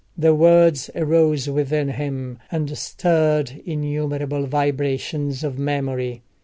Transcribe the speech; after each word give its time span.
The 0.17 0.33
words 0.33 0.89
arose 0.95 1.47
within 1.47 1.89
him, 1.89 2.39
and 2.51 2.75
stirred 2.75 3.61
innumerable 3.67 4.47
vibrations 4.47 5.43
of 5.43 5.59
memory. 5.59 6.23